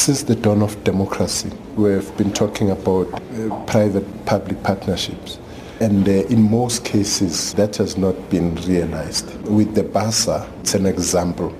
Since 0.00 0.22
the 0.22 0.34
dawn 0.34 0.62
of 0.62 0.82
democracy, 0.82 1.50
we 1.76 1.90
have 1.90 2.16
been 2.16 2.32
talking 2.32 2.70
about 2.70 3.12
uh, 3.12 3.64
private-public 3.66 4.62
partnerships. 4.62 5.38
And 5.78 6.08
uh, 6.08 6.12
in 6.12 6.50
most 6.50 6.86
cases, 6.86 7.52
that 7.52 7.76
has 7.76 7.98
not 7.98 8.14
been 8.30 8.54
realized. 8.64 9.30
With 9.46 9.74
the 9.74 9.82
BASA, 9.82 10.50
it's 10.60 10.72
an 10.72 10.86
example 10.86 11.54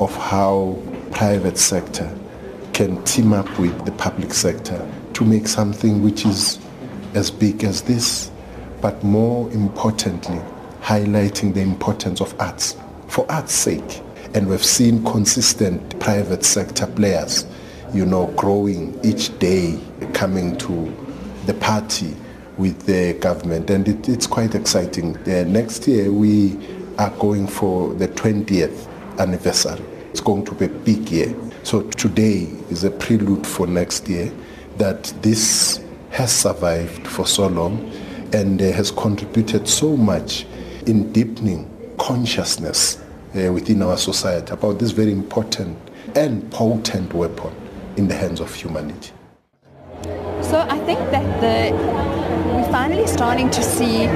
of 0.00 0.14
how 0.14 0.76
private 1.12 1.56
sector 1.56 2.14
can 2.74 3.02
team 3.04 3.32
up 3.32 3.48
with 3.58 3.86
the 3.86 3.92
public 3.92 4.34
sector 4.34 4.86
to 5.14 5.24
make 5.24 5.48
something 5.48 6.02
which 6.02 6.26
is 6.26 6.58
as 7.14 7.30
big 7.30 7.64
as 7.64 7.80
this, 7.80 8.30
but 8.82 9.02
more 9.02 9.50
importantly, 9.52 10.42
highlighting 10.82 11.54
the 11.54 11.62
importance 11.62 12.20
of 12.20 12.38
arts 12.38 12.76
for 13.06 13.24
art's 13.32 13.54
sake. 13.54 14.02
And 14.34 14.46
we've 14.46 14.62
seen 14.62 15.02
consistent 15.04 15.98
private 16.00 16.44
sector 16.44 16.86
players, 16.86 17.46
you 17.92 18.04
know, 18.04 18.26
growing 18.36 18.98
each 19.04 19.36
day, 19.38 19.78
coming 20.12 20.56
to 20.58 20.94
the 21.46 21.54
party 21.54 22.14
with 22.56 22.86
the 22.86 23.14
government. 23.14 23.70
And 23.70 23.88
it, 23.88 24.08
it's 24.08 24.26
quite 24.26 24.54
exciting. 24.54 25.12
Next 25.24 25.86
year, 25.88 26.12
we 26.12 26.58
are 26.98 27.10
going 27.18 27.46
for 27.46 27.94
the 27.94 28.08
20th 28.08 28.88
anniversary. 29.18 29.82
It's 30.10 30.20
going 30.20 30.44
to 30.46 30.54
be 30.54 30.66
a 30.66 30.68
big 30.68 31.08
year. 31.10 31.34
So 31.62 31.82
today 31.82 32.48
is 32.70 32.84
a 32.84 32.90
prelude 32.90 33.46
for 33.46 33.66
next 33.66 34.08
year 34.08 34.32
that 34.78 35.04
this 35.22 35.84
has 36.10 36.32
survived 36.32 37.06
for 37.06 37.26
so 37.26 37.46
long 37.46 37.90
and 38.32 38.60
uh, 38.60 38.72
has 38.72 38.90
contributed 38.90 39.68
so 39.68 39.96
much 39.96 40.46
in 40.86 41.12
deepening 41.12 41.70
consciousness 41.98 43.02
uh, 43.36 43.52
within 43.52 43.82
our 43.82 43.96
society 43.96 44.52
about 44.52 44.78
this 44.78 44.90
very 44.90 45.12
important 45.12 45.76
and 46.14 46.50
potent 46.50 47.12
weapon 47.12 47.67
in 47.98 48.08
the 48.08 48.14
hands 48.14 48.40
of 48.40 48.54
humanity. 48.54 49.10
So 50.40 50.64
I 50.68 50.78
think 50.86 51.00
that 51.10 51.26
the, 51.42 51.76
we're 52.54 52.72
finally 52.72 53.06
starting 53.06 53.50
to 53.50 53.62
see 53.62 54.06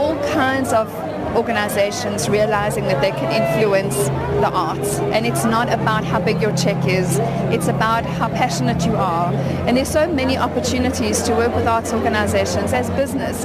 all 0.00 0.16
kinds 0.32 0.72
of 0.72 0.92
organizations 1.36 2.28
realizing 2.28 2.84
that 2.84 3.00
they 3.00 3.10
can 3.10 3.30
influence 3.30 3.96
the 4.42 4.50
arts. 4.50 4.98
And 5.14 5.26
it's 5.26 5.44
not 5.44 5.72
about 5.72 6.04
how 6.04 6.20
big 6.20 6.40
your 6.40 6.56
check 6.56 6.88
is, 6.88 7.18
it's 7.54 7.68
about 7.68 8.04
how 8.04 8.28
passionate 8.28 8.84
you 8.86 8.96
are. 8.96 9.32
And 9.66 9.76
there's 9.76 9.90
so 9.90 10.10
many 10.10 10.36
opportunities 10.36 11.22
to 11.24 11.34
work 11.34 11.54
with 11.54 11.66
arts 11.66 11.92
organizations 11.92 12.72
as 12.72 12.90
business 12.90 13.44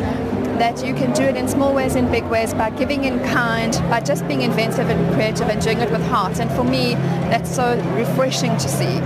that 0.60 0.86
you 0.86 0.94
can 0.94 1.14
do 1.14 1.24
it 1.24 1.36
in 1.36 1.48
small 1.48 1.74
ways 1.74 1.96
and 1.96 2.12
big 2.12 2.24
ways 2.26 2.54
by 2.54 2.70
giving 2.70 3.04
in 3.04 3.20
kind, 3.26 3.74
by 3.90 4.00
just 4.00 4.28
being 4.28 4.42
inventive 4.42 4.90
and 4.90 5.14
creative 5.14 5.50
and 5.50 5.62
doing 5.62 5.80
it 5.80 5.92
with 5.92 6.02
heart. 6.08 6.40
And 6.40 6.52
for 6.52 6.64
me, 6.64 6.94
that's 7.30 7.54
so 7.54 7.78
refreshing 7.96 8.52
to 8.58 8.70
see 8.70 9.00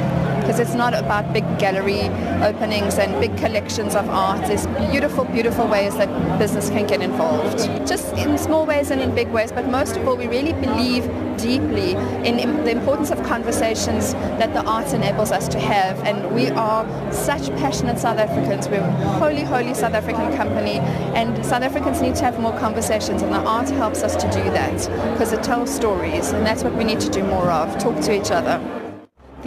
because 0.48 0.62
it's 0.62 0.76
not 0.76 0.94
about 0.94 1.34
big 1.34 1.44
gallery 1.60 2.04
openings 2.42 2.98
and 2.98 3.20
big 3.20 3.36
collections 3.38 3.96
of 3.96 4.10
art. 4.10 4.40
There's 4.48 4.66
beautiful, 4.90 5.26
beautiful 5.26 5.68
ways 5.68 5.98
that 5.98 6.40
business 6.40 6.70
can 6.70 6.88
get 6.88 7.02
involved. 7.02 7.60
Just 7.86 8.14
in 8.14 8.38
small 8.38 8.66
ways 8.66 8.90
and 8.90 9.02
in 9.02 9.14
big 9.14 9.28
ways, 9.28 9.52
but 9.52 9.68
most 9.68 9.98
of 9.98 10.08
all, 10.08 10.16
we 10.16 10.28
really 10.28 10.54
believe 10.54 11.04
deeply 11.38 11.92
in, 12.28 12.38
the 12.64 12.72
importance 12.72 13.12
of 13.12 13.22
conversations 13.24 14.14
that 14.14 14.54
the 14.54 14.64
arts 14.64 14.94
enables 14.94 15.32
us 15.32 15.48
to 15.50 15.60
have. 15.60 16.00
And 16.00 16.34
we 16.34 16.50
are 16.50 16.86
such 17.12 17.50
passionate 17.58 18.00
South 18.00 18.18
Africans. 18.18 18.68
We're 18.68 18.82
wholly, 19.20 19.44
wholly 19.44 19.74
South 19.74 19.94
African 19.94 20.36
company, 20.36 20.80
and 21.16 21.46
South 21.46 21.64
Africans 21.64 22.02
need 22.02 22.16
to 22.16 22.24
have 22.24 22.40
more 22.40 22.58
conversations, 22.60 23.22
and 23.22 23.34
the 23.34 23.40
art 23.40 23.70
helps 23.70 24.04
us 24.04 24.16
to 24.16 24.30
do 24.32 24.44
that 24.52 24.78
because 25.14 25.32
it 25.32 25.44
tells 25.44 25.74
stories, 25.74 26.32
and 26.32 26.46
that's 26.46 26.64
what 26.64 26.76
we 26.76 26.84
need 26.84 27.00
to 27.00 27.10
do 27.10 27.24
more 27.24 27.52
of, 27.52 27.78
talk 27.78 28.00
to 28.02 28.14
each 28.14 28.32
other. 28.32 28.77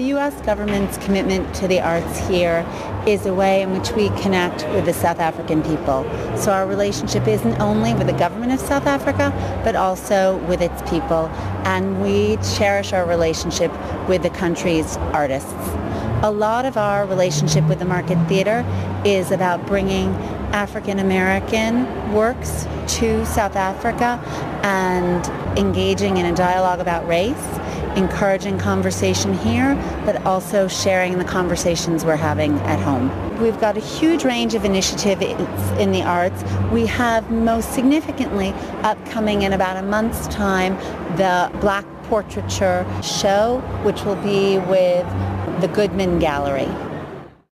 The 0.00 0.06
U.S. 0.06 0.40
government's 0.46 0.96
commitment 0.96 1.54
to 1.56 1.68
the 1.68 1.78
arts 1.78 2.26
here 2.26 2.64
is 3.06 3.26
a 3.26 3.34
way 3.34 3.60
in 3.60 3.78
which 3.78 3.92
we 3.92 4.08
connect 4.22 4.66
with 4.70 4.86
the 4.86 4.94
South 4.94 5.18
African 5.18 5.62
people. 5.62 6.04
So 6.38 6.52
our 6.52 6.66
relationship 6.66 7.28
isn't 7.28 7.60
only 7.60 7.92
with 7.92 8.06
the 8.06 8.14
government 8.14 8.50
of 8.50 8.60
South 8.60 8.86
Africa, 8.86 9.30
but 9.62 9.76
also 9.76 10.38
with 10.46 10.62
its 10.62 10.80
people. 10.88 11.26
And 11.66 12.00
we 12.00 12.38
cherish 12.56 12.94
our 12.94 13.04
relationship 13.04 13.70
with 14.08 14.22
the 14.22 14.30
country's 14.30 14.96
artists. 15.12 15.52
A 16.22 16.30
lot 16.34 16.64
of 16.64 16.78
our 16.78 17.04
relationship 17.04 17.68
with 17.68 17.78
the 17.78 17.84
Market 17.84 18.16
Theatre 18.26 18.64
is 19.04 19.30
about 19.30 19.66
bringing 19.66 20.08
African 20.54 20.98
American 20.98 22.14
works 22.14 22.66
to 22.94 23.26
South 23.26 23.54
Africa 23.54 24.18
and 24.62 25.58
engaging 25.58 26.16
in 26.16 26.24
a 26.24 26.34
dialogue 26.34 26.80
about 26.80 27.06
race 27.06 27.59
encouraging 28.00 28.58
conversation 28.58 29.34
here, 29.34 29.74
but 30.04 30.24
also 30.24 30.66
sharing 30.66 31.18
the 31.18 31.24
conversations 31.24 32.04
we're 32.04 32.16
having 32.16 32.58
at 32.60 32.80
home. 32.80 33.08
We've 33.40 33.60
got 33.60 33.76
a 33.76 33.80
huge 33.80 34.24
range 34.24 34.54
of 34.54 34.64
initiatives 34.64 35.22
in 35.78 35.92
the 35.92 36.02
arts. 36.02 36.42
We 36.72 36.86
have 36.86 37.30
most 37.30 37.72
significantly 37.74 38.52
upcoming 38.82 39.42
in 39.42 39.52
about 39.52 39.76
a 39.76 39.82
month's 39.82 40.26
time 40.28 40.74
the 41.16 41.50
Black 41.60 41.84
Portraiture 42.04 42.86
Show, 43.02 43.60
which 43.84 44.02
will 44.04 44.16
be 44.16 44.58
with 44.58 45.06
the 45.60 45.68
Goodman 45.68 46.18
Gallery. 46.18 46.68